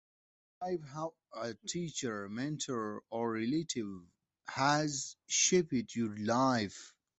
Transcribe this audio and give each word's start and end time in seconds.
Desscribe 0.63 0.83
how 0.87 1.13
a 1.31 1.53
teacher, 1.53 2.27
mentor, 2.27 3.03
or 3.11 3.33
relative 3.33 4.01
has 4.47 5.15
shaped 5.27 5.95
your 5.95 6.17
life. 6.17 6.95